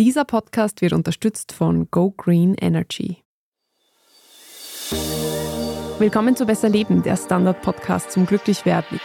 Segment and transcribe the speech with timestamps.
[0.00, 3.22] Dieser Podcast wird unterstützt von Go Green Energy.
[6.00, 8.98] Willkommen zu Besser Leben, der Standard-Podcast zum Glücklichwerden.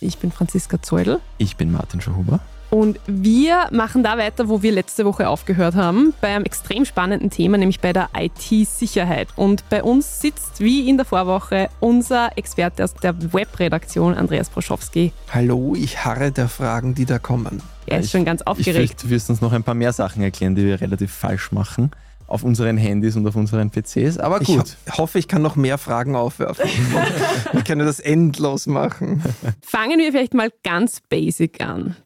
[0.00, 1.22] Ich bin Franziska Zeudel.
[1.38, 2.40] Ich bin Martin Schahuber.
[2.70, 7.30] Und wir machen da weiter, wo wir letzte Woche aufgehört haben, bei einem extrem spannenden
[7.30, 9.28] Thema, nämlich bei der IT-Sicherheit.
[9.36, 15.12] Und bei uns sitzt, wie in der Vorwoche, unser Experte aus der Webredaktion, Andreas Broschowski.
[15.32, 17.62] Hallo, ich harre der Fragen, die da kommen.
[17.86, 18.68] Er ist ich, schon ganz aufgeregt.
[18.68, 21.52] Ich fürchte, du wirst uns noch ein paar mehr Sachen erklären, die wir relativ falsch
[21.52, 21.90] machen
[22.26, 24.18] auf unseren Handys und auf unseren PCs.
[24.18, 24.76] Aber gut.
[24.86, 26.68] Ich hoffe, ich kann noch mehr Fragen aufwerfen.
[27.54, 29.22] ich kann das endlos machen.
[29.62, 31.96] Fangen wir vielleicht mal ganz basic an.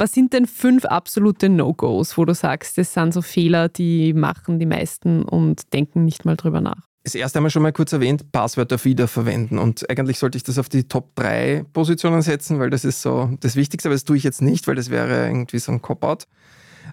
[0.00, 4.58] Was sind denn fünf absolute No-Gos, wo du sagst, das sind so Fehler, die machen
[4.58, 6.88] die meisten und denken nicht mal drüber nach?
[7.04, 9.58] Das erste wir schon mal kurz erwähnt, Passwörter wiederverwenden.
[9.58, 13.28] Und eigentlich sollte ich das auf die Top 3 Positionen setzen, weil das ist so
[13.40, 16.26] das Wichtigste, aber das tue ich jetzt nicht, weil das wäre irgendwie so ein Cop-Out.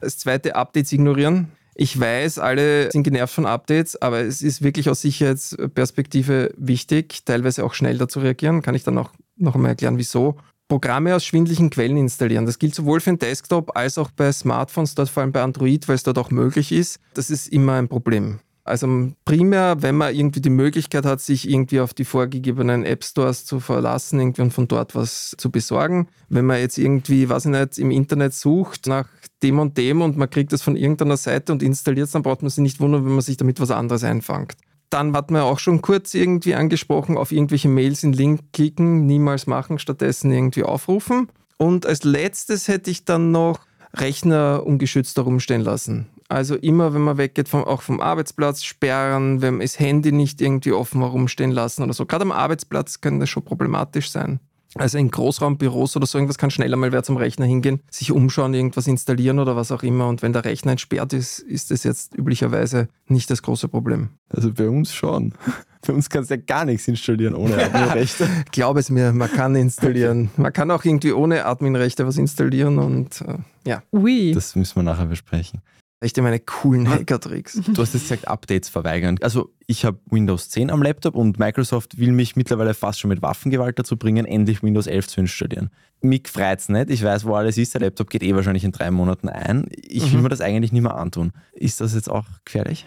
[0.01, 1.53] Das zweite, Updates ignorieren.
[1.75, 7.63] Ich weiß, alle sind genervt von Updates, aber es ist wirklich aus Sicherheitsperspektive wichtig, teilweise
[7.63, 8.61] auch schnell dazu reagieren.
[8.61, 10.35] Kann ich dann auch noch einmal erklären, wieso.
[10.67, 12.45] Programme aus schwindlichen Quellen installieren.
[12.45, 15.87] Das gilt sowohl für den Desktop als auch bei Smartphones, dort vor allem bei Android,
[15.87, 16.99] weil es dort auch möglich ist.
[17.13, 18.39] Das ist immer ein Problem.
[18.67, 23.45] Also primär, wenn man irgendwie die Möglichkeit hat, sich irgendwie auf die vorgegebenen App Stores
[23.45, 26.09] zu verlassen irgendwie und von dort was zu besorgen.
[26.27, 29.07] Wenn man jetzt irgendwie, weiß ich nicht, im Internet sucht nach
[29.41, 32.41] dem und dem und man kriegt das von irgendeiner Seite und installiert es, dann braucht
[32.41, 34.57] man sich nicht wundern, wenn man sich damit was anderes einfängt.
[34.89, 39.47] Dann hat man auch schon kurz irgendwie angesprochen, auf irgendwelche Mails in Link klicken, niemals
[39.47, 41.29] machen, stattdessen irgendwie aufrufen.
[41.57, 43.59] Und als letztes hätte ich dann noch
[43.93, 46.07] Rechner ungeschützt herumstehen lassen.
[46.29, 50.41] Also immer, wenn man weggeht, vom, auch vom Arbeitsplatz sperren, wenn man das Handy nicht
[50.41, 52.05] irgendwie offen herumstehen lassen oder so.
[52.05, 54.39] Gerade am Arbeitsplatz kann das schon problematisch sein.
[54.75, 58.53] Also in Großraumbüros oder so irgendwas kann schneller mal wer zum Rechner hingehen, sich umschauen,
[58.53, 60.07] irgendwas installieren oder was auch immer.
[60.07, 64.09] Und wenn der Rechner entsperrt ist, ist das jetzt üblicherweise nicht das große Problem.
[64.29, 65.33] Also bei uns schon.
[65.85, 68.27] Bei uns kannst du ja gar nichts installieren ohne Adminrechte.
[68.51, 70.31] Glaub es mir, man kann installieren.
[70.35, 73.83] Man kann auch irgendwie ohne Adminrechte was installieren und äh, ja.
[73.93, 74.33] Ui.
[74.33, 75.61] Das müssen wir nachher besprechen.
[75.99, 77.61] Echt meine coolen Hacker-Tricks.
[77.73, 79.17] Du hast jetzt gesagt, Updates verweigern.
[79.21, 83.23] Also ich habe Windows 10 am Laptop und Microsoft will mich mittlerweile fast schon mit
[83.23, 85.71] Waffengewalt dazu bringen, endlich Windows 11 zu installieren.
[86.01, 86.91] Mich freut's nicht.
[86.91, 87.73] Ich weiß, wo alles ist.
[87.73, 89.65] Der Laptop geht eh wahrscheinlich in drei Monaten ein.
[89.71, 90.23] Ich will mhm.
[90.23, 91.31] mir das eigentlich nicht mehr antun.
[91.53, 92.85] Ist das jetzt auch gefährlich?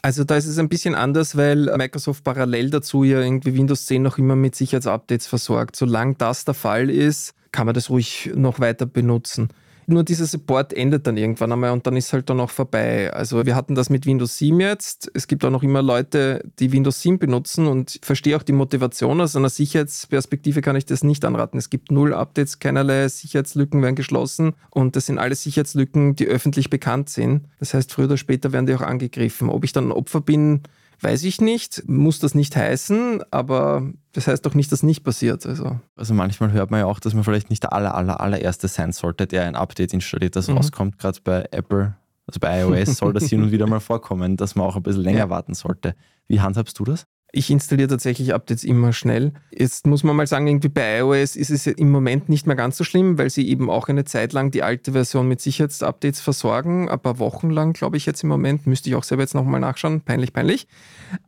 [0.00, 4.02] Also da ist es ein bisschen anders, weil Microsoft parallel dazu ja irgendwie Windows 10
[4.02, 5.76] noch immer mit Sicherheitsupdates versorgt.
[5.76, 9.48] Solange das der Fall ist, kann man das ruhig noch weiter benutzen.
[9.88, 13.12] Nur dieser Support endet dann irgendwann einmal und dann ist halt dann auch vorbei.
[13.12, 15.08] Also wir hatten das mit Windows 7 jetzt.
[15.14, 18.52] Es gibt auch noch immer Leute, die Windows 7 benutzen und ich verstehe auch die
[18.52, 19.20] Motivation.
[19.20, 21.56] Aus einer Sicherheitsperspektive kann ich das nicht anraten.
[21.58, 26.68] Es gibt null Updates, keinerlei Sicherheitslücken werden geschlossen und das sind alle Sicherheitslücken, die öffentlich
[26.68, 27.44] bekannt sind.
[27.60, 29.48] Das heißt, früher oder später werden die auch angegriffen.
[29.48, 30.62] Ob ich dann ein Opfer bin,
[31.00, 35.44] Weiß ich nicht, muss das nicht heißen, aber das heißt doch nicht, dass nicht passiert.
[35.44, 35.78] Also.
[35.94, 38.92] also manchmal hört man ja auch, dass man vielleicht nicht der aller, aller, allererste sein
[38.92, 40.56] sollte, der ein Update installiert, das mhm.
[40.56, 40.98] rauskommt.
[40.98, 41.94] Gerade bei Apple,
[42.26, 45.02] also bei iOS soll das hin und wieder mal vorkommen, dass man auch ein bisschen
[45.02, 45.30] länger ja.
[45.30, 45.94] warten sollte.
[46.28, 47.06] Wie handhabst du das?
[47.36, 49.30] Ich installiere tatsächlich Updates immer schnell.
[49.50, 52.78] Jetzt muss man mal sagen, irgendwie bei iOS ist es im Moment nicht mehr ganz
[52.78, 56.88] so schlimm, weil sie eben auch eine Zeit lang die alte Version mit Sicherheitsupdates versorgen.
[56.88, 58.66] Ein paar Wochen lang, glaube ich, jetzt im Moment.
[58.66, 60.00] Müsste ich auch selber jetzt nochmal nachschauen.
[60.00, 60.66] Peinlich, peinlich.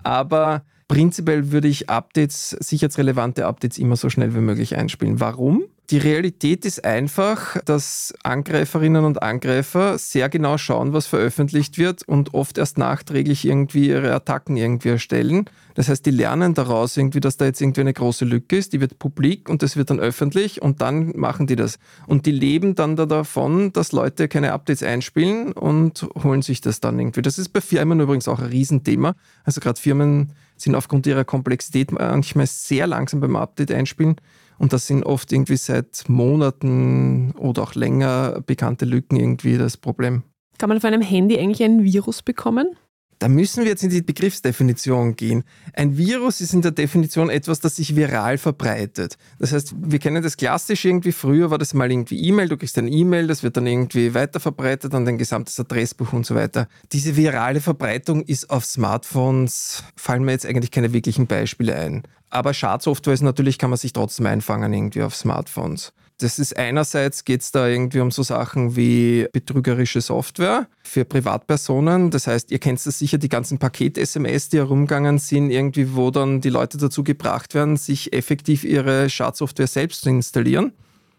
[0.02, 5.20] Aber prinzipiell würde ich Updates, sicherheitsrelevante Updates immer so schnell wie möglich einspielen.
[5.20, 5.64] Warum?
[5.90, 12.34] Die Realität ist einfach, dass Angreiferinnen und Angreifer sehr genau schauen, was veröffentlicht wird und
[12.34, 15.48] oft erst nachträglich irgendwie ihre Attacken irgendwie erstellen.
[15.76, 18.82] Das heißt, die lernen daraus irgendwie, dass da jetzt irgendwie eine große Lücke ist, die
[18.82, 21.78] wird publik und das wird dann öffentlich und dann machen die das.
[22.06, 26.80] Und die leben dann da davon, dass Leute keine Updates einspielen und holen sich das
[26.80, 27.22] dann irgendwie.
[27.22, 29.14] Das ist bei Firmen übrigens auch ein Riesenthema.
[29.42, 34.16] Also gerade Firmen sind aufgrund ihrer Komplexität manchmal sehr langsam beim Update einspielen.
[34.58, 40.24] Und das sind oft irgendwie seit Monaten oder auch länger bekannte Lücken irgendwie das Problem.
[40.58, 42.76] Kann man auf einem Handy eigentlich ein Virus bekommen?
[43.18, 45.44] Da müssen wir jetzt in die Begriffsdefinition gehen.
[45.74, 49.18] Ein Virus ist in der Definition etwas, das sich viral verbreitet.
[49.38, 51.12] Das heißt, wir kennen das klassisch irgendwie.
[51.12, 52.48] Früher war das mal irgendwie E-Mail.
[52.48, 56.36] Du kriegst ein E-Mail, das wird dann irgendwie weiterverbreitet an dein gesamtes Adressbuch und so
[56.36, 56.68] weiter.
[56.92, 62.02] Diese virale Verbreitung ist auf Smartphones, fallen mir jetzt eigentlich keine wirklichen Beispiele ein.
[62.30, 65.92] Aber Schadsoftware ist natürlich, kann man sich trotzdem einfangen irgendwie auf Smartphones.
[66.20, 72.10] Das ist einerseits geht es da irgendwie um so Sachen wie betrügerische Software für Privatpersonen.
[72.10, 76.40] Das heißt, ihr kennt das sicher, die ganzen Paket-SMS, die herumgegangen sind, irgendwie, wo dann
[76.40, 80.72] die Leute dazu gebracht werden, sich effektiv ihre Schadsoftware selbst zu installieren.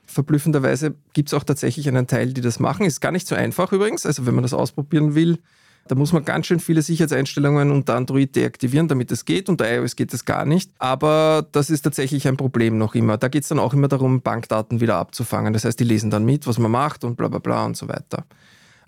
[0.06, 2.86] Verblüffenderweise gibt es auch tatsächlich einen Teil, die das machen.
[2.86, 4.06] Ist gar nicht so einfach übrigens.
[4.06, 5.40] Also wenn man das ausprobieren will,
[5.88, 9.50] da muss man ganz schön viele Sicherheitseinstellungen unter Android deaktivieren, damit es geht.
[9.50, 10.72] Unter iOS geht es gar nicht.
[10.78, 13.18] Aber das ist tatsächlich ein Problem noch immer.
[13.18, 15.54] Da geht es dann auch immer darum, Bankdaten wieder abzufangen.
[15.54, 17.88] Das heißt, die lesen dann mit, was man macht und bla bla bla und so
[17.88, 18.26] weiter.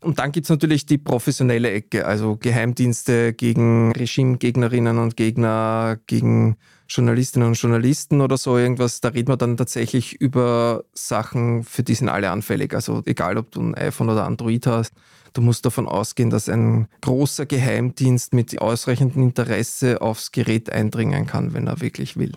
[0.04, 6.58] Und dann gibt es natürlich die professionelle Ecke, also Geheimdienste gegen Regimegegnerinnen und Gegner, gegen
[6.90, 9.00] Journalistinnen und Journalisten oder so irgendwas.
[9.00, 12.74] Da reden wir dann tatsächlich über Sachen, für die sind alle anfällig.
[12.74, 14.94] Also egal, ob du ein iPhone oder Android hast.
[15.34, 21.54] Du musst davon ausgehen, dass ein großer Geheimdienst mit ausreichendem Interesse aufs Gerät eindringen kann,
[21.54, 22.34] wenn er wirklich will.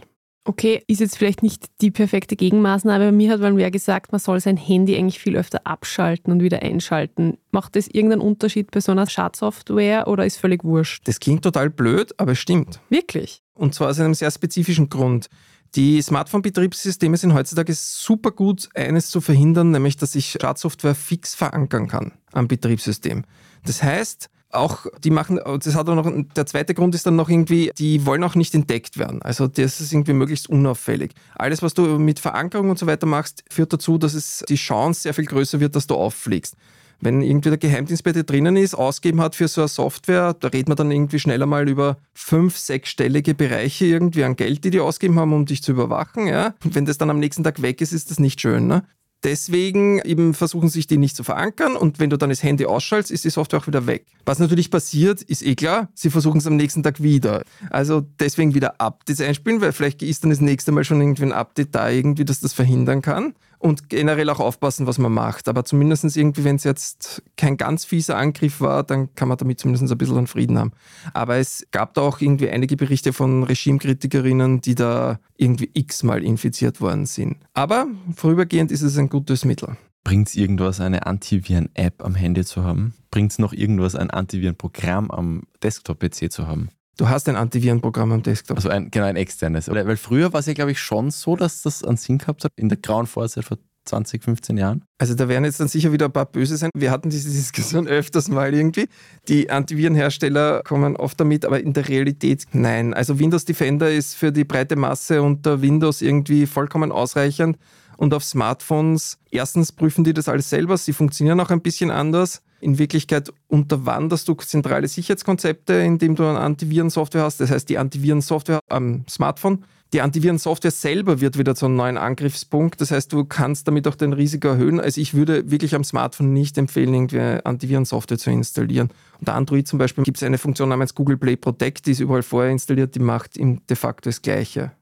[0.46, 4.18] Okay, ist jetzt vielleicht nicht die perfekte Gegenmaßnahme, aber mir hat mal wer gesagt, man
[4.18, 7.38] soll sein Handy eigentlich viel öfter abschalten und wieder einschalten.
[7.50, 11.08] Macht das irgendeinen Unterschied bei so einer Schadsoftware oder ist völlig wurscht?
[11.08, 12.80] Das klingt total blöd, aber es stimmt.
[12.90, 13.42] Wirklich?
[13.54, 15.30] Und zwar aus einem sehr spezifischen Grund.
[15.76, 21.88] Die Smartphone-Betriebssysteme sind heutzutage super gut, eines zu verhindern, nämlich dass ich Schadsoftware fix verankern
[21.88, 23.24] kann am Betriebssystem.
[23.64, 27.28] Das heißt, auch die machen, das hat auch noch, der zweite Grund ist dann noch
[27.28, 29.22] irgendwie, die wollen auch nicht entdeckt werden.
[29.22, 31.12] Also das ist irgendwie möglichst unauffällig.
[31.34, 35.02] Alles, was du mit Verankerung und so weiter machst, führt dazu, dass es die Chance
[35.02, 36.56] sehr viel größer wird, dass du auffliegst.
[37.00, 40.48] Wenn irgendwie der Geheimdienst bei dir drinnen ist, ausgeben hat für so eine Software, da
[40.48, 44.80] redet man dann irgendwie schneller mal über fünf, sechsstellige Bereiche irgendwie an Geld, die die
[44.80, 46.26] ausgeben haben, um dich zu überwachen.
[46.26, 46.54] Ja?
[46.64, 48.66] Und wenn das dann am nächsten Tag weg ist, ist das nicht schön.
[48.68, 48.84] Ne?
[49.24, 53.10] Deswegen eben versuchen sich die nicht zu verankern und wenn du dann das Handy ausschaltest,
[53.10, 54.04] ist die Software auch wieder weg.
[54.26, 57.42] Was natürlich passiert, ist eh klar, sie versuchen es am nächsten Tag wieder.
[57.70, 61.32] Also deswegen wieder Updates einspielen, weil vielleicht ist dann das nächste Mal schon irgendwie ein
[61.32, 65.48] Update da irgendwie, dass das verhindern kann und generell auch aufpassen, was man macht.
[65.48, 69.58] Aber zumindest irgendwie, wenn es jetzt kein ganz fieser Angriff war, dann kann man damit
[69.58, 70.72] zumindest ein bisschen an Frieden haben.
[71.14, 76.82] Aber es gab da auch irgendwie einige Berichte von Regimekritikerinnen, die da irgendwie x-mal infiziert
[76.82, 77.38] worden sind.
[77.54, 79.78] Aber vorübergehend ist es ein gutes Mittel.
[80.04, 82.92] Bringt es irgendwas, eine Antiviren-App am Handy zu haben?
[83.10, 86.68] Bringt es noch irgendwas, ein Antiviren-Programm am Desktop-PC zu haben?
[86.96, 88.56] Du hast ein Antivirenprogramm am Desktop.
[88.56, 89.68] Also ein, genau ein externes.
[89.68, 92.52] Weil früher war es ja, glaube ich, schon so, dass das einen Sinn gehabt hat,
[92.56, 94.84] in der grauen Vorzeit vor 20, 15 Jahren.
[94.98, 96.70] Also da werden jetzt dann sicher wieder ein paar böse sein.
[96.74, 98.88] Wir hatten diese Diskussion öfters mal irgendwie.
[99.28, 102.94] Die Antivirenhersteller kommen oft damit, aber in der Realität nein.
[102.94, 107.58] Also Windows Defender ist für die breite Masse unter Windows irgendwie vollkommen ausreichend.
[107.96, 112.42] Und auf Smartphones, erstens prüfen die das alles selber, sie funktionieren auch ein bisschen anders.
[112.60, 117.40] In Wirklichkeit unterwanderst du zentrale Sicherheitskonzepte, indem du eine Antivirensoftware hast.
[117.40, 119.64] Das heißt, die Antivirensoftware am Smartphone.
[119.92, 122.80] Die Antivirensoftware selber wird wieder zu einem neuen Angriffspunkt.
[122.80, 124.80] Das heißt, du kannst damit auch dein Risiko erhöhen.
[124.80, 128.90] Also ich würde wirklich am Smartphone nicht empfehlen, irgendwie Antivirensoftware zu installieren.
[129.20, 132.24] Unter Android zum Beispiel gibt es eine Funktion namens Google Play Protect, die ist überall
[132.24, 134.72] vorher installiert, die macht de facto das Gleiche.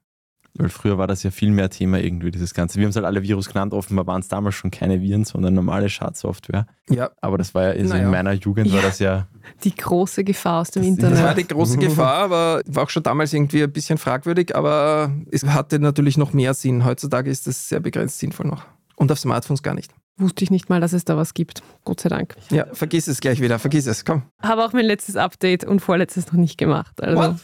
[0.54, 2.78] Weil früher war das ja viel mehr Thema irgendwie, dieses Ganze.
[2.78, 5.54] Wir haben es halt alle Virus genannt, offenbar waren es damals schon keine Viren, sondern
[5.54, 6.66] normale Schadsoftware.
[6.90, 7.10] Ja.
[7.22, 8.04] Aber das war ja, also naja.
[8.04, 8.74] in meiner Jugend ja.
[8.74, 9.28] war das ja.
[9.64, 11.18] Die große Gefahr aus dem Internet.
[11.18, 15.10] Das war die große Gefahr, aber war auch schon damals irgendwie ein bisschen fragwürdig, aber
[15.30, 16.84] es hatte natürlich noch mehr Sinn.
[16.84, 18.64] Heutzutage ist das sehr begrenzt sinnvoll noch.
[18.96, 19.92] Und auf Smartphones gar nicht.
[20.18, 21.62] Wusste ich nicht mal, dass es da was gibt.
[21.84, 22.36] Gott sei Dank.
[22.50, 23.58] Ja, vergiss es gleich wieder.
[23.58, 24.22] Vergiss es, komm.
[24.42, 27.02] Habe auch mein letztes Update und vorletztes noch nicht gemacht.
[27.02, 27.36] Also.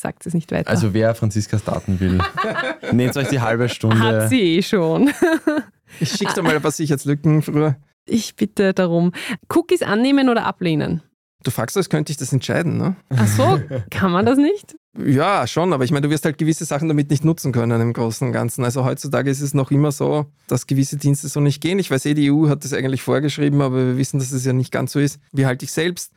[0.00, 0.70] Sagt es nicht weiter.
[0.70, 2.18] Also wer Franziskas Daten will,
[2.92, 3.98] nehmt euch die halbe Stunde.
[3.98, 5.10] Hat sie eh schon.
[6.00, 7.76] ich schicke dir mal ein paar Sicherheitslücken früher.
[8.06, 9.12] Ich bitte darum.
[9.48, 11.02] Cookies annehmen oder ablehnen?
[11.44, 12.96] Du fragst, als könnte ich das entscheiden, ne?
[13.10, 14.76] Ach so, kann man das nicht?
[14.98, 17.92] Ja, schon, aber ich meine, du wirst halt gewisse Sachen damit nicht nutzen können im
[17.92, 18.64] Großen und Ganzen.
[18.64, 21.78] Also heutzutage ist es noch immer so, dass gewisse Dienste so nicht gehen.
[21.78, 24.52] Ich weiß eh, die EU hat das eigentlich vorgeschrieben, aber wir wissen, dass es ja
[24.52, 25.20] nicht ganz so ist.
[25.32, 26.12] Wie halte ich selbst?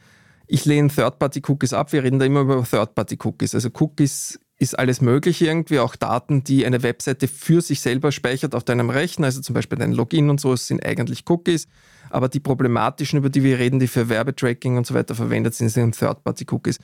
[0.53, 1.93] Ich lehne Third-Party-Cookies ab.
[1.93, 3.55] Wir reden da immer über Third-Party-Cookies.
[3.55, 8.53] Also Cookies ist alles Mögliche irgendwie, auch Daten, die eine Webseite für sich selber speichert
[8.53, 11.69] auf deinem Rechner, also zum Beispiel dein Login und so, sind eigentlich Cookies.
[12.09, 15.69] Aber die problematischen, über die wir reden, die für Werbetracking und so weiter verwendet sind,
[15.69, 16.79] sind Third-Party-Cookies.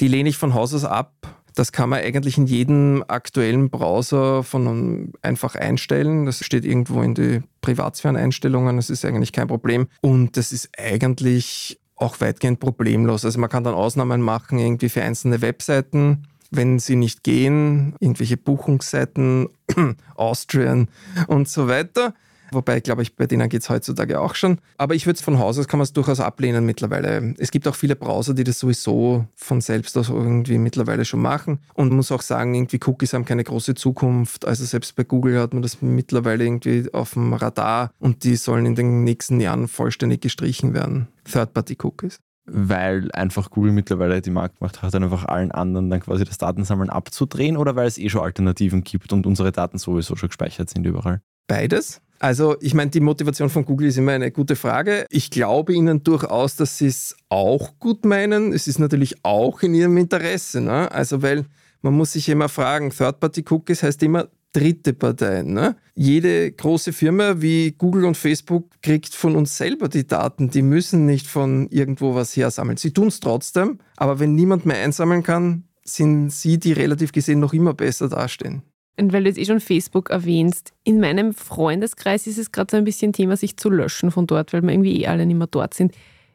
[0.00, 1.12] Die lehne ich von Haus aus ab.
[1.54, 6.24] Das kann man eigentlich in jedem aktuellen Browser von einfach einstellen.
[6.24, 8.76] Das steht irgendwo in die Privatsphären-Einstellungen.
[8.76, 9.88] Das ist eigentlich kein Problem.
[10.00, 13.24] Und das ist eigentlich auch weitgehend problemlos.
[13.24, 18.36] Also man kann dann Ausnahmen machen irgendwie für einzelne Webseiten, wenn sie nicht gehen, irgendwelche
[18.36, 19.48] Buchungsseiten,
[20.16, 20.88] Austrian
[21.28, 22.14] und so weiter.
[22.52, 24.58] Wobei, glaube ich, bei denen geht es heutzutage auch schon.
[24.76, 27.34] Aber ich würde es von Haus aus, kann man es durchaus ablehnen mittlerweile.
[27.38, 31.60] Es gibt auch viele Browser, die das sowieso von selbst aus irgendwie mittlerweile schon machen.
[31.74, 34.44] Und man muss auch sagen, irgendwie Cookies haben keine große Zukunft.
[34.44, 38.66] Also selbst bei Google hat man das mittlerweile irgendwie auf dem Radar und die sollen
[38.66, 41.08] in den nächsten Jahren vollständig gestrichen werden.
[41.24, 42.18] Third-Party-Cookies
[42.52, 46.90] weil einfach Google mittlerweile die Marktmacht hat, dann einfach allen anderen dann quasi das Datensammeln
[46.90, 50.84] abzudrehen oder weil es eh schon Alternativen gibt und unsere Daten sowieso schon gespeichert sind
[50.84, 51.20] überall?
[51.46, 52.00] Beides.
[52.20, 55.06] Also ich meine, die Motivation von Google ist immer eine gute Frage.
[55.08, 58.52] Ich glaube ihnen durchaus, dass sie es auch gut meinen.
[58.52, 60.60] Es ist natürlich auch in ihrem Interesse.
[60.60, 60.92] Ne?
[60.92, 61.46] Also weil
[61.80, 65.54] man muss sich immer fragen, Third-Party-Cookies heißt immer, dritte Parteien.
[65.54, 65.76] Ne?
[65.94, 70.50] Jede große Firma wie Google und Facebook kriegt von uns selber die Daten.
[70.50, 72.76] Die müssen nicht von irgendwo was hersammeln.
[72.76, 77.40] Sie tun es trotzdem, aber wenn niemand mehr einsammeln kann, sind sie, die relativ gesehen
[77.40, 78.62] noch immer besser dastehen.
[78.98, 82.76] Und weil du jetzt eh schon Facebook erwähnst, in meinem Freundeskreis ist es gerade so
[82.76, 85.46] ein bisschen Thema, sich zu löschen von dort, weil wir irgendwie eh alle nicht mehr
[85.46, 85.94] dort sind.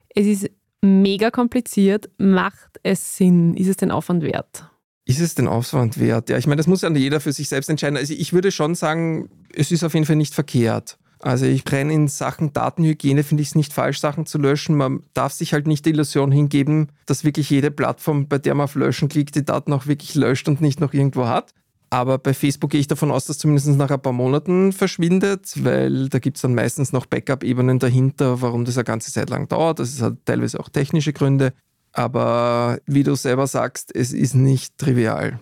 [0.10, 0.50] Es ist
[0.82, 2.10] mega kompliziert.
[2.18, 3.56] Macht es Sinn?
[3.56, 4.70] Ist es den Aufwand wert?
[5.06, 6.30] Ist es den Aufwand wert?
[6.30, 7.98] Ja, ich meine, das muss ja jeder für sich selbst entscheiden.
[7.98, 10.98] Also ich würde schon sagen, es ist auf jeden Fall nicht verkehrt.
[11.20, 14.76] Also ich brenne in Sachen Datenhygiene, finde ich es nicht falsch, Sachen zu löschen.
[14.76, 18.66] Man darf sich halt nicht die Illusion hingeben, dass wirklich jede Plattform, bei der man
[18.66, 21.54] auf Löschen klickt, die Daten auch wirklich löscht und nicht noch irgendwo hat.
[21.96, 26.10] Aber bei Facebook gehe ich davon aus, dass zumindest nach ein paar Monaten verschwindet, weil
[26.10, 29.80] da gibt es dann meistens noch Backup-Ebenen dahinter, warum das eine ganze Zeit lang dauert.
[29.80, 31.54] Das hat teilweise auch technische Gründe.
[31.94, 35.40] Aber wie du selber sagst, es ist nicht trivial.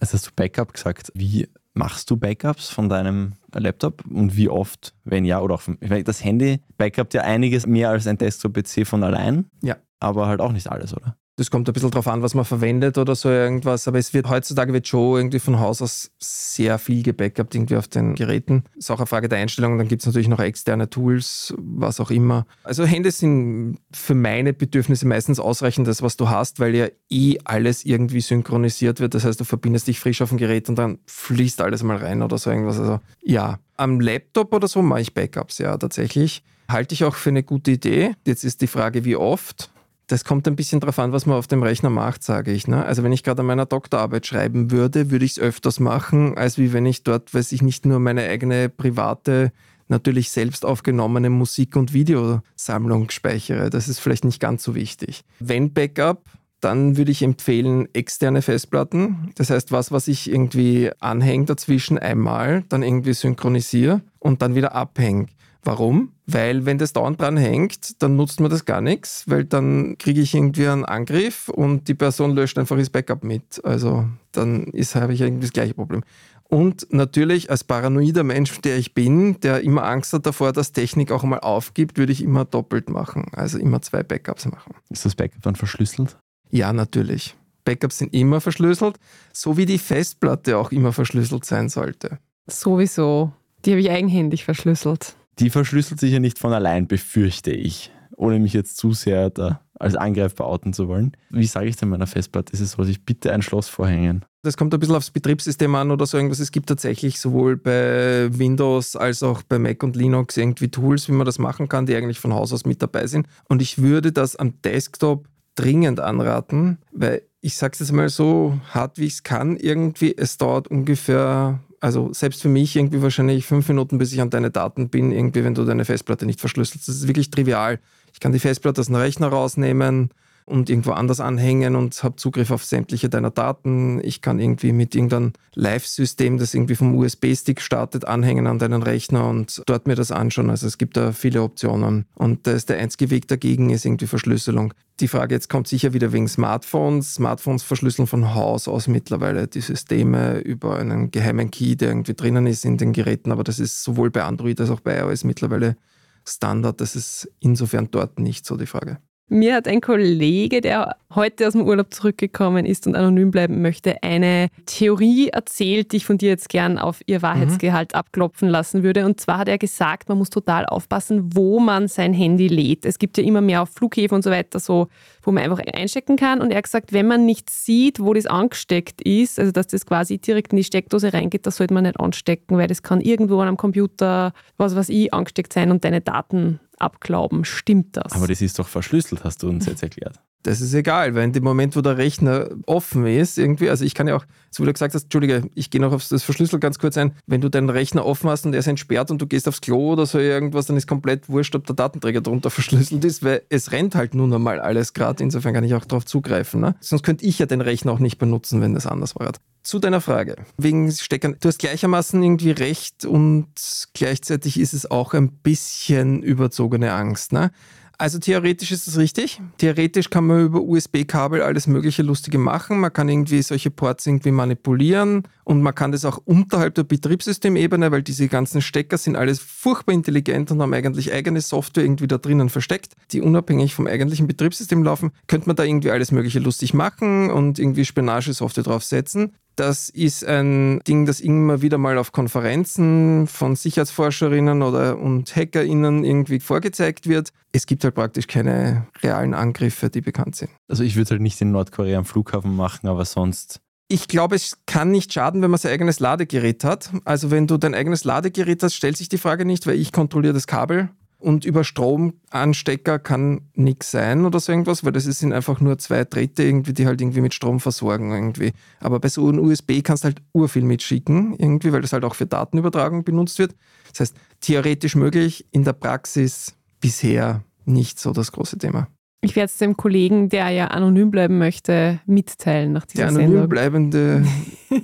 [0.00, 1.10] Jetzt hast du Backup gesagt.
[1.14, 5.76] Wie machst du Backups von deinem Laptop und wie oft, wenn ja, oder auch von,
[6.04, 9.46] das Handy backupt ja einiges mehr als ein Desktop-PC von allein.
[9.60, 9.76] Ja.
[9.98, 11.16] Aber halt auch nicht alles, oder?
[11.38, 13.86] Das kommt ein bisschen drauf an, was man verwendet oder so irgendwas.
[13.86, 17.88] Aber es wird heutzutage wird schon irgendwie von Haus aus sehr viel gebackupt irgendwie auf
[17.88, 18.64] den Geräten.
[18.74, 19.76] Ist auch eine Frage der Einstellung.
[19.76, 22.46] Dann gibt es natürlich noch externe Tools, was auch immer.
[22.64, 27.36] Also Hände sind für meine Bedürfnisse meistens ausreichend, das, was du hast, weil ja eh
[27.44, 29.12] alles irgendwie synchronisiert wird.
[29.12, 32.22] Das heißt, du verbindest dich frisch auf ein Gerät und dann fließt alles mal rein
[32.22, 32.78] oder so irgendwas.
[32.78, 36.42] Also ja, am Laptop oder so mache ich Backups, ja, tatsächlich.
[36.68, 38.14] Halte ich auch für eine gute Idee.
[38.26, 39.70] Jetzt ist die Frage, wie oft.
[40.08, 42.68] Das kommt ein bisschen darauf an, was man auf dem Rechner macht, sage ich.
[42.68, 42.84] Ne?
[42.84, 46.58] Also wenn ich gerade an meiner Doktorarbeit schreiben würde, würde ich es öfters machen, als
[46.58, 49.50] wie wenn ich dort, weiß ich nicht nur meine eigene private,
[49.88, 53.70] natürlich selbst aufgenommene Musik- und Videosammlung speichere.
[53.70, 55.24] Das ist vielleicht nicht ganz so wichtig.
[55.40, 56.24] Wenn Backup,
[56.60, 59.30] dann würde ich empfehlen externe Festplatten.
[59.34, 64.74] Das heißt, was, was ich irgendwie anhänge dazwischen einmal, dann irgendwie synchronisiere und dann wieder
[64.74, 65.26] abhänge.
[65.66, 66.12] Warum?
[66.26, 70.20] Weil wenn das dauernd dran hängt, dann nutzt mir das gar nichts, weil dann kriege
[70.20, 73.64] ich irgendwie einen Angriff und die Person löscht einfach das Backup mit.
[73.64, 76.04] Also dann habe ich irgendwie das gleiche Problem.
[76.44, 81.10] Und natürlich als paranoider Mensch, der ich bin, der immer Angst hat davor, dass Technik
[81.10, 83.26] auch mal aufgibt, würde ich immer doppelt machen.
[83.32, 84.76] Also immer zwei Backups machen.
[84.88, 86.16] Ist das Backup dann verschlüsselt?
[86.48, 87.34] Ja, natürlich.
[87.64, 89.00] Backups sind immer verschlüsselt,
[89.32, 92.20] so wie die Festplatte auch immer verschlüsselt sein sollte.
[92.48, 93.32] Sowieso.
[93.64, 98.38] Die habe ich eigenhändig verschlüsselt die verschlüsselt sich ja nicht von allein, befürchte ich, ohne
[98.38, 101.12] mich jetzt zu sehr da als angreifbar outen zu wollen.
[101.30, 102.52] Wie sage ich denn meiner Festplatte?
[102.52, 104.24] Ist es soll sich bitte ein Schloss vorhängen?
[104.42, 106.38] Das kommt ein bisschen aufs Betriebssystem an oder so irgendwas.
[106.38, 111.12] Es gibt tatsächlich sowohl bei Windows als auch bei Mac und Linux irgendwie Tools, wie
[111.12, 113.26] man das machen kann, die eigentlich von Haus aus mit dabei sind.
[113.48, 118.58] Und ich würde das am Desktop dringend anraten, weil ich sage es jetzt mal so
[118.70, 123.46] hart, wie ich es kann, irgendwie, es dauert ungefähr also selbst für mich irgendwie wahrscheinlich
[123.46, 126.88] fünf Minuten, bis ich an deine Daten bin, irgendwie, wenn du deine Festplatte nicht verschlüsselst.
[126.88, 127.78] Das ist wirklich trivial.
[128.12, 130.10] Ich kann die Festplatte aus dem Rechner rausnehmen
[130.46, 134.00] und irgendwo anders anhängen und habe Zugriff auf sämtliche deiner Daten.
[134.02, 139.28] Ich kann irgendwie mit irgendeinem Live-System, das irgendwie vom USB-Stick startet, anhängen an deinen Rechner
[139.28, 140.48] und dort mir das anschauen.
[140.48, 142.06] Also es gibt da viele Optionen.
[142.14, 144.72] Und da ist der einzige Weg dagegen ist irgendwie Verschlüsselung.
[145.00, 147.14] Die Frage jetzt kommt sicher wieder wegen Smartphones.
[147.14, 152.46] Smartphones verschlüsseln von Haus aus mittlerweile die Systeme über einen geheimen Key, der irgendwie drinnen
[152.46, 153.32] ist in den Geräten.
[153.32, 155.76] Aber das ist sowohl bei Android als auch bei iOS mittlerweile
[156.24, 156.80] Standard.
[156.80, 158.98] Das ist insofern dort nicht so die Frage.
[159.28, 164.00] Mir hat ein Kollege, der heute aus dem Urlaub zurückgekommen ist und anonym bleiben möchte,
[164.04, 167.98] eine Theorie erzählt, die ich von dir jetzt gern auf ihr Wahrheitsgehalt mhm.
[167.98, 169.04] abklopfen lassen würde.
[169.04, 172.84] Und zwar hat er gesagt, man muss total aufpassen, wo man sein Handy lädt.
[172.84, 174.86] Es gibt ja immer mehr auf Flughäfen und so weiter, so,
[175.22, 176.40] wo man einfach einstecken kann.
[176.40, 179.86] Und er hat gesagt, wenn man nicht sieht, wo das angesteckt ist, also dass das
[179.86, 183.40] quasi direkt in die Steckdose reingeht, das sollte man nicht anstecken, weil das kann irgendwo
[183.40, 187.44] an einem Computer, was weiß ich, angesteckt sein und deine Daten abglauben.
[187.44, 188.12] Stimmt das?
[188.12, 190.20] Aber das ist doch verschlüsselt, hast du uns jetzt erklärt.
[190.46, 193.94] Das ist egal, weil in dem Moment, wo der Rechner offen ist, irgendwie, also ich
[193.94, 196.60] kann ja auch, so wie du gesagt hast, Entschuldige, ich gehe noch auf das Verschlüssel
[196.60, 199.26] ganz kurz ein, wenn du deinen Rechner offen hast und der ist entsperrt und du
[199.26, 203.04] gehst aufs Klo oder so irgendwas, dann ist komplett wurscht, ob der Datenträger drunter verschlüsselt
[203.04, 206.60] ist, weil es rennt halt nun einmal alles gerade, insofern kann ich auch darauf zugreifen.
[206.60, 206.76] Ne?
[206.80, 209.32] Sonst könnte ich ja den Rechner auch nicht benutzen, wenn das anders war.
[209.64, 213.48] Zu deiner Frage, wegen Steckern, du hast gleichermaßen irgendwie recht und
[213.94, 217.32] gleichzeitig ist es auch ein bisschen überzogene Angst.
[217.32, 217.50] Ne?
[217.98, 219.40] Also theoretisch ist das richtig.
[219.56, 222.80] Theoretisch kann man über USB-Kabel alles mögliche Lustige machen.
[222.80, 227.90] Man kann irgendwie solche Ports irgendwie manipulieren und man kann das auch unterhalb der Betriebssystemebene,
[227.92, 232.18] weil diese ganzen Stecker sind alles furchtbar intelligent und haben eigentlich eigene Software irgendwie da
[232.18, 235.12] drinnen versteckt, die unabhängig vom eigentlichen Betriebssystem laufen.
[235.26, 239.32] Könnte man da irgendwie alles mögliche lustig machen und irgendwie Spionage-Software draufsetzen.
[239.56, 246.04] Das ist ein Ding, das immer wieder mal auf Konferenzen von Sicherheitsforscherinnen oder und HackerInnen
[246.04, 247.30] irgendwie vorgezeigt wird.
[247.52, 250.50] Es gibt halt praktisch keine realen Angriffe, die bekannt sind.
[250.68, 254.34] Also ich würde es halt nicht in Nordkorea am Flughafen machen, aber sonst ich glaube,
[254.34, 256.90] es kann nicht schaden, wenn man sein eigenes Ladegerät hat.
[257.04, 260.34] Also wenn du dein eigenes Ladegerät hast, stellt sich die Frage nicht, weil ich kontrolliere
[260.34, 260.90] das Kabel
[261.26, 266.04] und über Stromanstecker kann nichts sein oder so irgendwas, weil das sind einfach nur zwei
[266.04, 268.52] Drähte irgendwie, die halt irgendwie mit Strom versorgen irgendwie.
[268.78, 272.14] Aber bei so einem USB kannst du halt urviel mitschicken irgendwie, weil das halt auch
[272.14, 273.56] für Datenübertragung benutzt wird.
[273.90, 278.86] Das heißt, theoretisch möglich, in der Praxis bisher nicht so das große Thema.
[279.20, 283.30] Ich werde es dem Kollegen, der ja anonym bleiben möchte, mitteilen nach dieser Der anonym
[283.30, 283.48] Sendung.
[283.48, 284.24] bleibende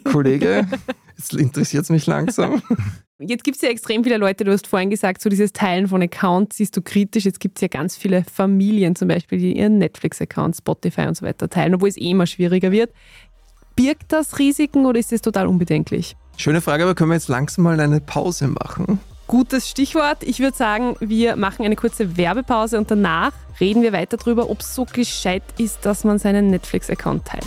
[0.03, 0.67] Kollege,
[1.17, 2.61] jetzt interessiert es mich langsam.
[3.25, 6.03] Jetzt gibt es ja extrem viele Leute, du hast vorhin gesagt, so dieses Teilen von
[6.03, 7.25] Accounts siehst du kritisch.
[7.25, 11.25] Jetzt gibt es ja ganz viele Familien zum Beispiel, die ihren Netflix-Account, Spotify und so
[11.25, 12.93] weiter teilen, obwohl es eh immer schwieriger wird.
[13.77, 16.17] Birgt das Risiken oder ist es total unbedenklich?
[16.37, 18.99] Schöne Frage, aber können wir jetzt langsam mal eine Pause machen?
[19.29, 20.23] Gutes Stichwort.
[20.23, 24.61] Ich würde sagen, wir machen eine kurze Werbepause und danach reden wir weiter darüber, ob
[24.61, 27.47] es so gescheit ist, dass man seinen Netflix-Account teilt.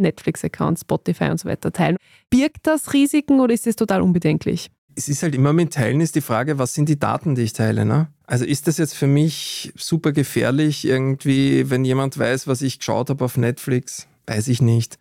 [0.00, 1.96] Netflix-Account, Spotify und so weiter teilen.
[2.30, 4.70] Birgt das Risiken oder ist es total unbedenklich?
[4.96, 7.52] Es ist halt immer mit Teilen ist die Frage, was sind die Daten, die ich
[7.52, 7.84] teile?
[7.84, 8.08] Ne?
[8.26, 13.08] Also ist das jetzt für mich super gefährlich irgendwie, wenn jemand weiß, was ich geschaut
[13.10, 14.06] habe auf Netflix?
[14.26, 14.98] Weiß ich nicht.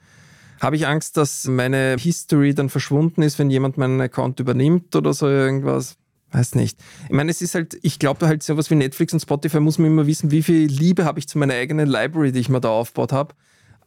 [0.62, 5.14] Habe ich Angst, dass meine History dann verschwunden ist, wenn jemand meinen Account übernimmt oder
[5.14, 5.96] so irgendwas?
[6.32, 6.80] Weiß nicht.
[7.06, 9.92] Ich meine, es ist halt, ich glaube halt sowas wie Netflix und Spotify muss man
[9.92, 12.70] immer wissen, wie viel Liebe habe ich zu meiner eigenen Library, die ich mir da
[12.70, 13.34] aufgebaut habe.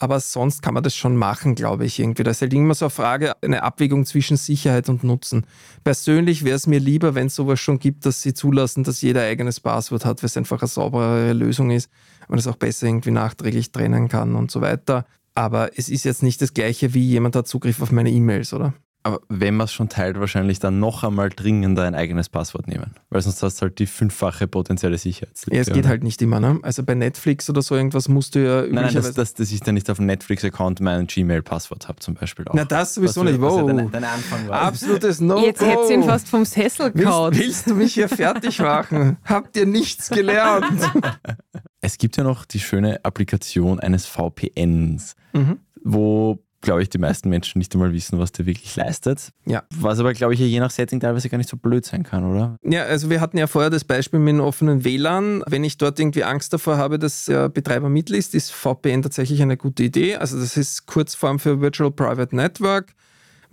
[0.03, 2.25] Aber sonst kann man das schon machen, glaube ich, irgendwie.
[2.25, 5.47] Das ist halt immer so eine Frage, eine Abwägung zwischen Sicherheit und Nutzen.
[5.85, 9.23] Persönlich wäre es mir lieber, wenn es sowas schon gibt, dass sie zulassen, dass jeder
[9.23, 11.89] eigenes Passwort hat, weil es einfach eine sauberere Lösung ist,
[12.27, 15.07] man das auch besser irgendwie nachträglich trennen kann und so weiter.
[15.37, 18.75] Aber es ist jetzt nicht das Gleiche, wie jemand hat Zugriff auf meine E-Mails, oder?
[19.05, 22.95] Aber wenn man es schon teilt, wahrscheinlich dann noch einmal dringender ein eigenes Passwort nehmen.
[23.11, 25.57] Weil sonst hast du halt die fünffache potenzielle Sicherheitslücke.
[25.57, 26.39] Ja, es geht halt nicht immer.
[26.39, 26.61] Ne?
[26.63, 29.61] Also bei Netflix oder so irgendwas musst du ja Nein, nein dass, dass, dass ich
[29.61, 32.55] dann nicht auf dem Netflix-Account mein Gmail-Passwort habe zum Beispiel auch.
[32.55, 33.41] Na, das sowieso was, nicht.
[33.41, 33.69] Wow.
[33.69, 34.63] Ja dein, dein Anfang war.
[34.63, 37.35] Absolutes no Jetzt hättest du ihn fast vom Sessel gehauen.
[37.35, 39.17] Willst, willst du mich hier fertig machen?
[39.25, 40.81] Habt ihr nichts gelernt?
[41.81, 45.59] es gibt ja noch die schöne Applikation eines VPNs, mhm.
[45.83, 49.33] wo glaube ich, die meisten Menschen nicht einmal wissen, was der wirklich leistet.
[49.45, 49.65] Ja.
[49.75, 52.57] Was aber, glaube ich, je nach Setting teilweise gar nicht so blöd sein kann, oder?
[52.65, 55.43] Ja, also wir hatten ja vorher das Beispiel mit dem offenen WLAN.
[55.47, 59.57] Wenn ich dort irgendwie Angst davor habe, dass der Betreiber mitliest, ist VPN tatsächlich eine
[59.57, 60.17] gute Idee.
[60.17, 62.95] Also das ist Kurzform für Virtual Private Network.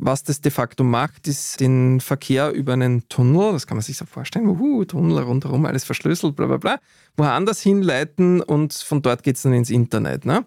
[0.01, 3.97] Was das de facto macht, ist den Verkehr über einen Tunnel, das kann man sich
[3.97, 6.79] so vorstellen, uhu, Tunnel rundherum, alles verschlüsselt, bla bla bla,
[7.17, 10.25] woanders hinleiten und von dort geht es dann ins Internet.
[10.25, 10.45] Ne?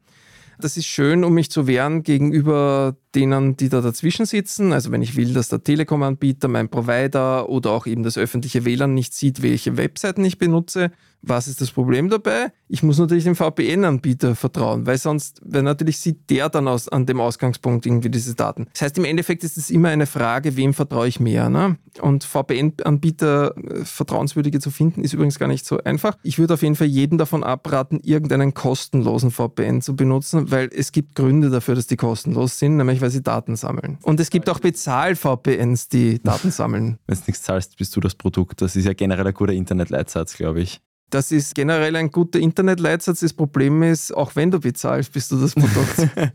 [0.63, 4.73] Das ist schön, um mich zu wehren gegenüber denen, die da dazwischen sitzen.
[4.73, 8.95] Also wenn ich will, dass der Telekom-Anbieter, mein Provider oder auch eben das öffentliche WLAN
[8.95, 10.93] nicht sieht, welche Webseiten ich benutze.
[11.23, 12.53] Was ist das Problem dabei?
[12.69, 17.07] Ich muss natürlich dem VPN-Anbieter vertrauen, weil sonst, weil natürlich sieht der dann aus, an
[17.07, 18.67] dem Ausgangspunkt irgendwie diese Daten.
[18.73, 21.49] Das heißt, im Endeffekt ist es immer eine Frage, wem vertraue ich mehr.
[21.49, 21.77] Ne?
[22.01, 26.17] Und VPN-Anbieter äh, vertrauenswürdige zu finden, ist übrigens gar nicht so einfach.
[26.23, 30.93] Ich würde auf jeden Fall jeden davon abraten, irgendeinen kostenlosen VPN zu benutzen, weil es
[30.93, 33.99] gibt Gründe dafür, dass die kostenlos sind, nämlich weil sie Daten sammeln.
[34.03, 36.99] Und es gibt auch Bezahl-VPNs, die Daten sammeln.
[37.07, 38.63] Wenn du nichts zahlst, bist du das Produkt.
[38.63, 40.81] Das ist ja generell ein guter Internetleitsatz, glaube ich.
[41.13, 43.21] Das ist generell ein guter Internetleitsatz.
[43.21, 46.09] Das Problem ist, auch wenn du bezahlst, bist du das Produkt.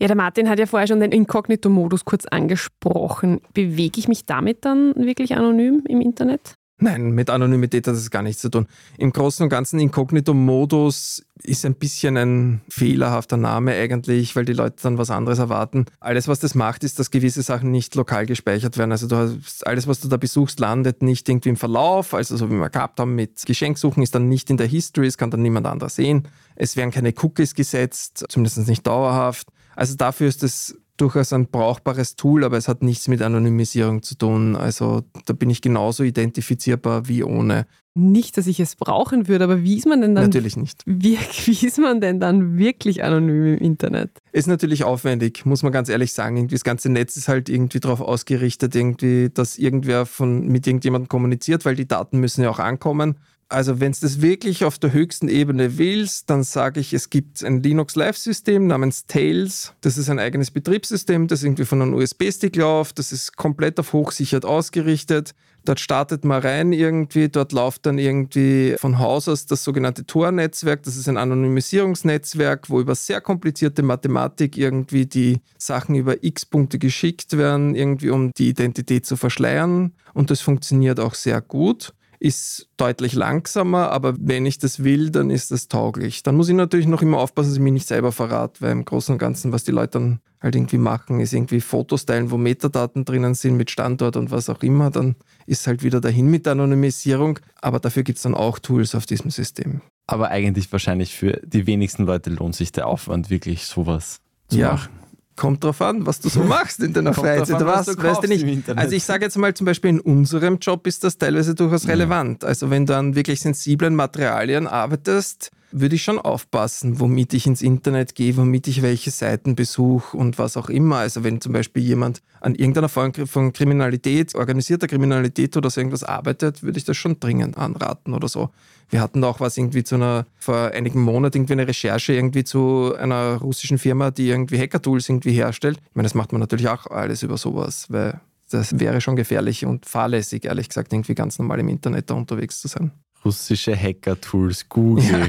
[0.00, 3.40] Ja, der Martin hat ja vorher schon den Inkognito-Modus kurz angesprochen.
[3.52, 6.54] Bewege ich mich damit dann wirklich anonym im Internet?
[6.80, 8.68] Nein, mit Anonymität hat das gar nichts zu tun.
[8.98, 14.76] Im Großen und Ganzen Inkognito-Modus ist ein bisschen ein fehlerhafter Name eigentlich, weil die Leute
[14.82, 15.86] dann was anderes erwarten.
[15.98, 18.92] Alles, was das macht, ist, dass gewisse Sachen nicht lokal gespeichert werden.
[18.92, 22.14] Also hast, alles, was du da besuchst, landet nicht irgendwie im Verlauf.
[22.14, 25.18] Also so wie wir gehabt haben mit Geschenksuchen, ist dann nicht in der History, es
[25.18, 26.28] kann dann niemand anderes sehen.
[26.54, 29.48] Es werden keine Cookies gesetzt, zumindest nicht dauerhaft.
[29.74, 34.16] Also dafür ist es durchaus ein brauchbares Tool, aber es hat nichts mit Anonymisierung zu
[34.16, 34.56] tun.
[34.56, 37.66] Also da bin ich genauso identifizierbar wie ohne.
[37.94, 40.24] Nicht, dass ich es brauchen würde, aber wie ist man denn dann?
[40.24, 40.82] Natürlich nicht.
[40.86, 44.10] Wie, wie ist man denn dann wirklich anonym im Internet?
[44.32, 46.36] Ist natürlich aufwendig, muss man ganz ehrlich sagen.
[46.36, 51.08] Irgendwie das ganze Netz ist halt irgendwie darauf ausgerichtet, irgendwie, dass irgendwer von, mit irgendjemandem
[51.08, 53.16] kommuniziert, weil die Daten müssen ja auch ankommen.
[53.50, 57.42] Also wenn du das wirklich auf der höchsten Ebene willst, dann sage ich, es gibt
[57.42, 59.72] ein Linux Live-System namens Tails.
[59.80, 62.98] Das ist ein eigenes Betriebssystem, das irgendwie von einem USB-Stick läuft.
[62.98, 65.34] Das ist komplett auf hochsichert ausgerichtet.
[65.64, 70.82] Dort startet man rein irgendwie, dort läuft dann irgendwie von Haus aus das sogenannte Tor-Netzwerk.
[70.82, 77.36] Das ist ein Anonymisierungsnetzwerk, wo über sehr komplizierte Mathematik irgendwie die Sachen über x-Punkte geschickt
[77.36, 79.92] werden, irgendwie um die Identität zu verschleiern.
[80.12, 85.30] Und das funktioniert auch sehr gut ist deutlich langsamer, aber wenn ich das will, dann
[85.30, 86.22] ist das tauglich.
[86.22, 88.84] Dann muss ich natürlich noch immer aufpassen, dass ich mich nicht selber verrate, weil im
[88.84, 92.36] Großen und Ganzen, was die Leute dann halt irgendwie machen, ist irgendwie Fotos teilen, wo
[92.36, 96.46] Metadaten drinnen sind mit Standort und was auch immer, dann ist halt wieder dahin mit
[96.46, 99.80] der Anonymisierung, aber dafür gibt es dann auch Tools auf diesem System.
[100.06, 104.72] Aber eigentlich wahrscheinlich für die wenigsten Leute lohnt sich der Aufwand, wirklich sowas zu ja.
[104.72, 104.98] machen.
[105.38, 107.56] Kommt drauf an, was du so machst in deiner Freizeit.
[107.56, 108.68] an, was was, du weißt du nicht.
[108.76, 112.44] Also ich sage jetzt mal zum Beispiel in unserem Job ist das teilweise durchaus relevant.
[112.44, 117.62] Also wenn du an wirklich sensiblen Materialien arbeitest, würde ich schon aufpassen, womit ich ins
[117.62, 120.96] Internet gehe, womit ich welche Seiten besuche und was auch immer.
[120.96, 126.04] Also wenn zum Beispiel jemand an irgendeiner Form von Kriminalität, organisierter Kriminalität oder so irgendwas
[126.04, 128.50] arbeitet, würde ich das schon dringend anraten oder so.
[128.90, 132.94] Wir hatten auch was irgendwie zu einer, vor einigen Monaten irgendwie eine Recherche irgendwie zu
[132.98, 135.78] einer russischen Firma, die irgendwie Hacker-Tools irgendwie herstellt.
[135.90, 139.66] Ich meine, das macht man natürlich auch alles über sowas, weil das wäre schon gefährlich
[139.66, 142.92] und fahrlässig, ehrlich gesagt, irgendwie ganz normal im Internet da unterwegs zu sein.
[143.24, 145.04] Russische Hacker-Tools, Google.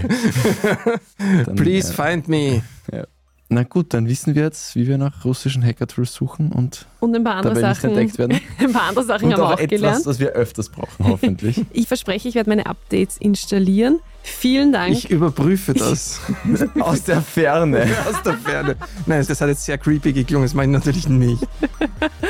[1.45, 2.61] Dann, Please äh, find me.
[2.91, 3.05] Ja.
[3.51, 7.23] Na gut, dann wissen wir jetzt, wie wir nach russischen Hacker-Tools suchen und Und ein
[7.23, 7.89] paar andere dabei nicht Sachen.
[7.97, 8.39] entdeckt werden.
[8.59, 10.05] Ein paar andere Sachen Und haben wir auch auch etwas, gelernt.
[10.05, 11.65] was wir öfters brauchen, hoffentlich.
[11.73, 13.99] Ich verspreche, ich werde meine Updates installieren.
[14.29, 14.93] Vielen Dank.
[14.93, 16.21] Ich überprüfe das.
[16.79, 17.87] Aus der Ferne.
[18.09, 18.75] Aus der Ferne.
[19.05, 21.45] Nein, das hat jetzt sehr creepy geklungen, das meine ich natürlich nicht.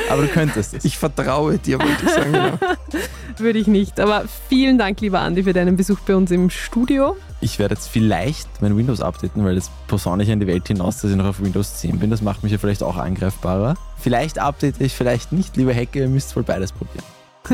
[0.08, 0.84] Aber du könntest es.
[0.84, 2.32] Ich vertraue dir, wollte ich sagen.
[2.32, 2.58] Genau.
[3.38, 4.00] Würde ich nicht.
[4.00, 7.16] Aber vielen Dank, lieber Andi, für deinen Besuch bei uns im Studio.
[7.40, 11.00] Ich werde jetzt vielleicht mein Windows updaten, weil das posaune ich in die Welt hinaus,
[11.00, 12.10] dass ich noch auf Windows 10 bin.
[12.10, 13.76] Das macht mich ja vielleicht auch angreifbarer.
[13.98, 15.56] Vielleicht update ich, vielleicht nicht.
[15.56, 17.04] Liebe Hacker, ihr müsst wohl beides probieren.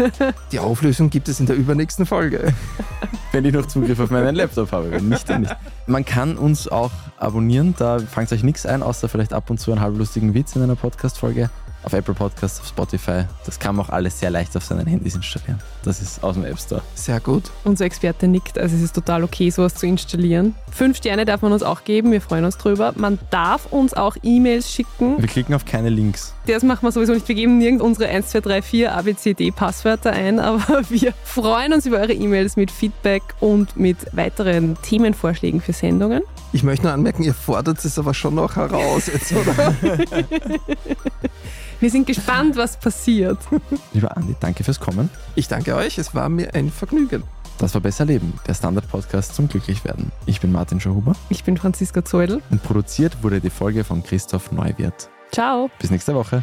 [0.53, 2.53] Die Auflösung gibt es in der übernächsten Folge.
[3.33, 4.91] Wenn ich noch Zugriff auf meinen Laptop habe.
[4.91, 5.57] Wenn nicht, dann nicht.
[5.87, 7.75] Man kann uns auch abonnieren.
[7.79, 10.77] Da fangt euch nichts ein, außer vielleicht ab und zu einen halblustigen Witz in einer
[10.77, 11.51] Podcast-Folge.
[11.87, 13.27] Auf Apple Podcasts, auf Spotify.
[13.44, 15.61] Das kann man auch alles sehr leicht auf seinen Handys installieren.
[15.85, 16.83] Das ist aus dem App Store.
[16.96, 17.44] Sehr gut.
[17.62, 20.57] Unser Experte nickt, also es ist total okay, sowas zu installieren.
[20.72, 22.92] Fünf Sterne darf man uns auch geben, wir freuen uns drüber.
[22.96, 25.14] Man darf uns auch E-Mails schicken.
[25.18, 26.35] Wir klicken auf keine Links.
[26.49, 27.29] Das machen wir sowieso nicht.
[27.29, 31.99] Wir geben nirgend unsere 1, 2, 3, 4 ABCD-Passwörter ein, aber wir freuen uns über
[31.99, 36.22] eure E-Mails mit Feedback und mit weiteren Themenvorschlägen für Sendungen.
[36.57, 39.75] Ich möchte nur anmerken, ihr fordert es aber schon noch heraus jetzt, oder?
[41.81, 43.37] Wir sind gespannt, was passiert.
[43.92, 45.11] Lieber Andi, danke fürs Kommen.
[45.35, 47.25] Ich danke euch, es war mir ein Vergnügen.
[47.59, 50.11] Das war Besser Leben, der Standard-Podcast zum Glücklichwerden.
[50.25, 51.14] Ich bin Martin Schauhuber.
[51.29, 52.40] Ich bin Franziska Zeudel.
[52.51, 55.11] Und produziert wurde die Folge von Christoph Neuwirth.
[55.33, 55.71] Ciao.
[55.79, 56.42] Bis nächste Woche.